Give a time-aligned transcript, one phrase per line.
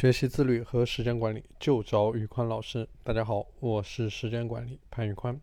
[0.00, 2.88] 学习自律和时间管理就找宇宽老师。
[3.04, 5.38] 大家好，我是时间管理潘宇宽。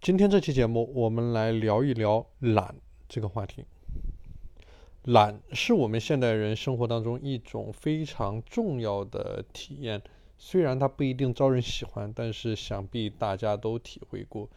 [0.00, 2.74] 今天这期节目，我们来聊一聊懒
[3.10, 3.66] 这个话题。
[5.02, 10.00] 懒是我们现代人生活当中一种非常重要的体验，
[10.38, 14.48] 虽然它不一定招人喜欢，但是想必大家都体会过。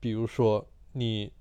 [0.00, 1.32] 比如说，你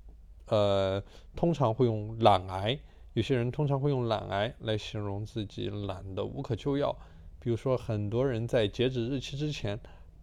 [0.45, 1.03] 呃，
[1.35, 2.79] 通常会用懒癌。
[3.13, 6.95] 有些人通常会用懒癌来形容自己懒得无可救药，
[7.45, 9.79] 比如说很多人在截止日期之前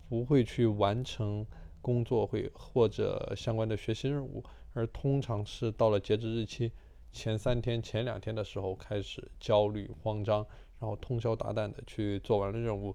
[0.08, 1.46] 不会去完成
[1.80, 6.72] 工作会或者相关的学习任务，而通常是到了截止日期
[7.12, 10.44] 前三天、前两天的时候开始焦虑慌张，
[10.80, 12.92] 然后通宵达旦的去做完了任务。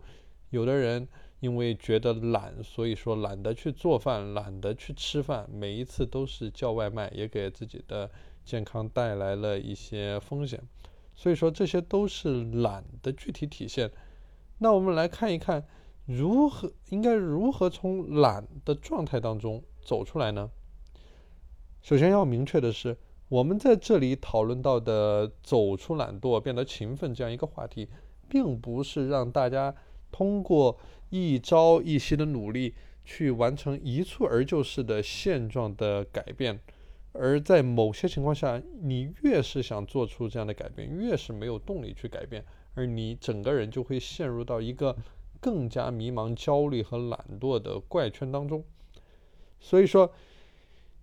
[0.50, 1.08] 有的人
[1.40, 8.12] 因为觉得懒，所以说懒得去做饭，懒得去吃饭，每一次都是叫外卖，也给自己的。
[8.44, 10.62] 健康带来了一些风险，
[11.16, 13.92] 所以说这些都是懒的具体体现。
[14.60, 15.66] 那我们来看一看，
[16.06, 20.50] 如何应该如何从懒的状态当中走出来呢？
[21.82, 22.98] 首先要明确的是，
[23.30, 27.88] 我们在这里讨论到的走出懒惰、变得勤奋这样一个话题，
[28.28, 29.74] 并不是让大家
[30.12, 30.78] 通过
[31.10, 32.74] 一朝一夕的努力
[33.06, 36.60] 去完成一蹴而就式的现状的改变。
[37.14, 42.44] 而在某些情况下，你越是想做出这样的改变，越是没有动力去改变，
[42.78, 44.96] 而你整个人就会陷入到一个
[45.42, 48.64] 更加迷茫、焦虑和懒惰的怪圈当中。
[49.60, 50.14] 所以说，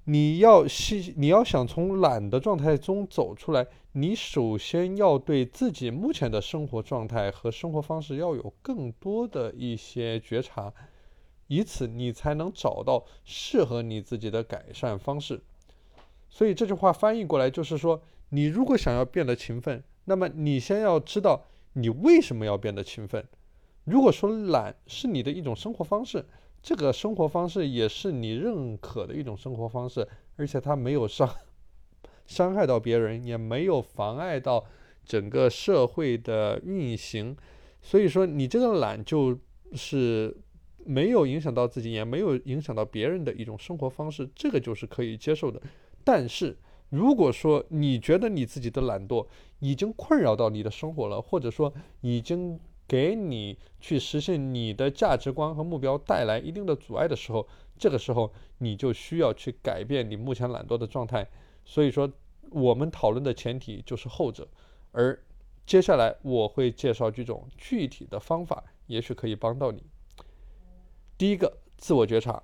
[0.05, 10.73] 你要细，你要想从懒的状态中走出来，你首先要对自己目前的生活状态和生活方式要有更多的一些觉察，
[11.49, 15.43] 以此你才能找到适合你自己的改善方式。
[16.29, 21.43] 所以这句话翻译过来就是说，你如果想要变得勤奋，那么你先要知道
[21.75, 23.25] 你为什么要变得勤奋。
[23.85, 26.25] 如果说懒是你的一种生活方式，
[26.63, 31.29] 这个生活方式也是你认可的一种生活方式，而且它没有伤
[32.27, 34.65] 伤害到别人，也没有妨碍到
[35.05, 37.37] 整个社会的运行。
[37.83, 39.39] 所以说，你这个懒就
[39.75, 40.35] 是
[40.87, 45.61] 没有影响到自己，也没有影响到别人的一种生活方式，这个就是可以接受的。
[46.03, 46.57] 但是，
[46.95, 49.27] 如果说你觉得你自己的懒惰
[49.59, 61.29] 已经困扰到你的生活了，或者说已经给你去实现你的价值观和目标带来一定的阻碍的时候，这个时候你就需要去改变你目前懒惰的状态。
[61.65, 62.09] 所以说，
[62.51, 64.47] 我们讨论的前提就是后者。
[64.93, 65.21] 而
[65.67, 69.83] 接下来我会介绍几种具体的方法，也许可以帮到你。
[71.19, 72.41] 第一个，自我觉察。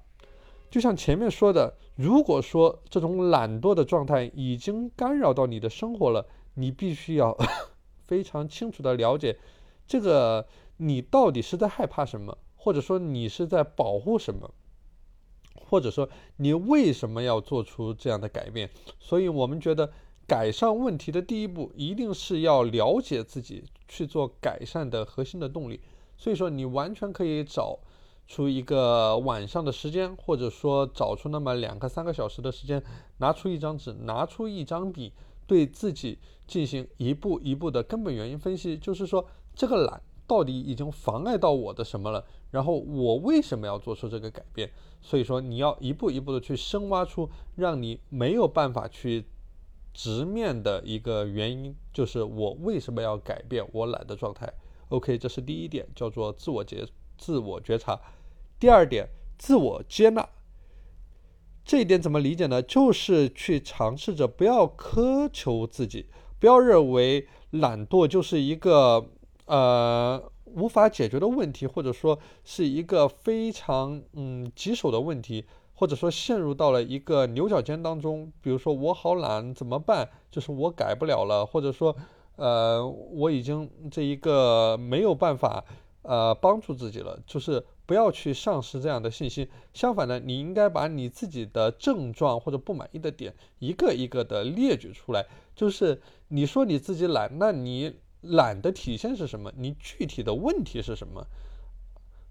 [0.71, 7.37] 就像前面说的，如果说这种懒惰的状态已经干扰到你的生活了，你必须要
[8.07, 9.37] 非常清楚的了解，
[9.85, 14.55] 这个你到底是在害怕什么，或者说你是在保护什么，
[15.55, 18.71] 或者说你为什么要做出这样的改变？
[19.01, 19.91] 所以我们觉得
[20.29, 25.81] 改善问题的第一步，一定是要了解自己去做改善的核心的动力。
[26.17, 27.81] 所以说，你完全可以找。
[28.31, 32.81] 出一个晚上的时间，或者说找出那么两个三个小时的时间，
[33.19, 35.13] 拿出一张纸，拿出一张笔，
[35.49, 38.79] 对自己进行一步一步的根本原因分析。
[38.79, 42.25] 就是说，这个懒到底已经妨碍到我的什么了？
[42.53, 44.71] 然后我为什么要做出这个改变？
[45.03, 49.27] 所以说，你要一步一步的去深挖出让你没有办法去
[49.93, 54.49] 直面的一个原因，就是我为什么要改变我懒的状态
[54.91, 56.87] ？OK，这是第一点，叫做自我觉
[57.19, 58.01] 自我觉察。
[58.60, 60.28] 第二点，自我接纳，
[61.65, 62.60] 这一点怎么理解呢？
[62.60, 69.12] 就是去尝试着不要苛求自己，不要认为懒惰就是一个
[69.47, 78.31] 呃无法解决的问题，或者说是一个非常嗯棘手的问题，或者说陷入到了一个牛角尖当中。
[78.42, 80.06] 比如说我好懒怎么办？
[80.31, 81.97] 就是我改不了了，或者说
[82.37, 85.65] 呃我已经这一个没有办法
[86.03, 87.65] 呃帮助自己了，就是。
[87.91, 95.27] 不要去丧失这样的信心，相反呢，你应该把你自己的症状或者不满意的点一个一个的列举出来。
[95.57, 99.53] 就是你说你自己懒，那你懒的体现是什么？
[99.57, 101.27] 你具体的问题是什么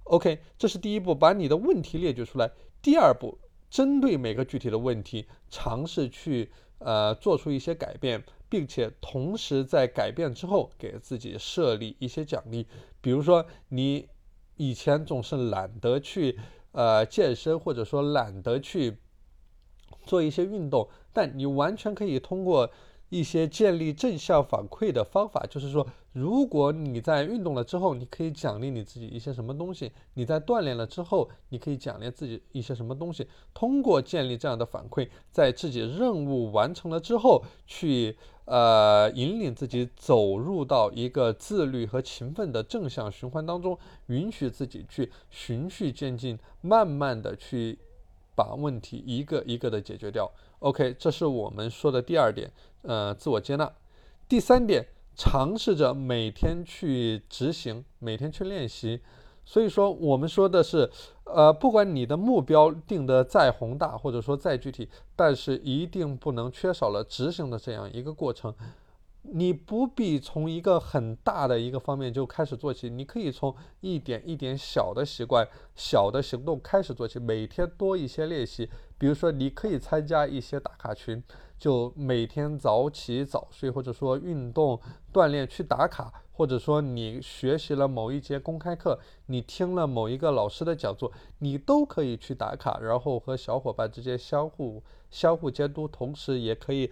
[0.05, 2.49] ？OK，这是第一步，把你的问题列举出来。
[2.81, 3.37] 第二步，
[3.69, 12.67] 针对每个具体的问题，尝试去呃做出一些改变，并且同时在改变之后给自己设立一些奖励，
[12.99, 14.09] 比如说你。
[14.61, 16.37] 以前总是懒得去
[16.73, 18.97] 呃健身，或者说懒得去
[20.05, 22.69] 做一些运动，但你完全可以通过
[23.09, 33.27] 一些建立正向反馈的方法，就是说，如果你在运动了之后，你可以奖励你自己一些什么东西；你在锻炼了之后，你可以奖励自己一些什么东西。
[33.53, 38.15] 通过建立这样的反馈，在自己任务完成了之后，去
[38.45, 43.77] 呃引领自己走入到一个自律和勤奋的正向循环当中，
[44.07, 47.77] 允许自己去循序渐进，慢慢的去
[48.39, 50.31] 把问题一个一个的解决掉。
[50.59, 52.49] OK，这是我们说的第二点。
[52.83, 53.69] 呃，自我接纳。
[54.29, 59.01] 第三点，尝试着每天去执行，每天去练习。
[59.43, 60.89] 所以说，我们说的是，
[61.25, 64.87] 呃，不管你的目标定得再宏大，或者说再具体，
[65.17, 68.53] 但是一定不能缺少了执行的这样一个过程。
[69.21, 78.69] 你不必从一个很大的一个方面就开始做起，你可以从一点一点小的习惯、小的行动开始做起，每天多一些练习。
[78.97, 81.21] 比如说，你可以参加一些打卡群，
[81.57, 84.79] 就每天早起早睡，或者说运动
[85.13, 96.89] 锻炼去打卡，或者说你学习了某一节公开课，你听了某一个老师的讲座，你都可以去打卡，然后和小伙伴之间相互相互监督，同时也可以。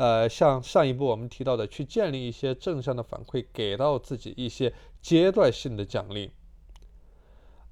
[0.00, 6.30] 呃，像上一步我们提到的，去建立一些正向的反馈，给到自己一些阶段性的奖励，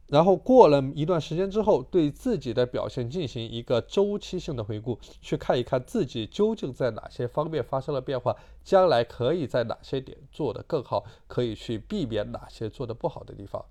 [0.09, 13.65] 然后过了一段时间之后，对自己的表现进行一个周期性的回顾，去看一看自己究竟在哪些方面发生了变化，将来可以在哪些点做得更好，可以去避免哪些做得不好的地方。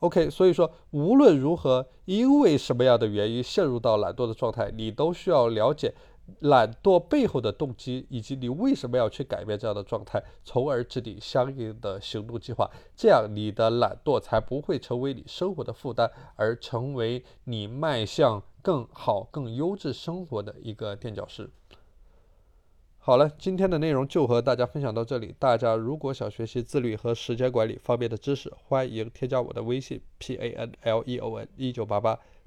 [0.00, 5.94] OK，所以说无论如何，因为什么样的原因陷入到懒惰的状态，你都需要了解。
[6.40, 21.50] 懒惰背后的动机，以及你为什么要去改变这样的状态，从而制定相应的行动计划，这样你的懒惰才不会成为你生活的负担，而成为你迈向更好、更优质生活的一个垫脚石。
[23.04, 25.34] 好了，今天的内容就和大家分享到这里。
[25.36, 32.16] 大家如果想学习自律和时间管理方面的知识，欢迎添加我的微信 p a n l e o n 一九八八。